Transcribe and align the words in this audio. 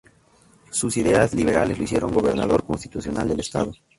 Sus 0.71 0.97
ideas 0.97 1.35
liberales 1.35 1.77
lo 1.77 1.83
hicieron 1.83 2.11
Gobernador 2.11 2.65
Constitucional 2.65 3.27
del 3.29 3.41
Estado. 3.41 3.71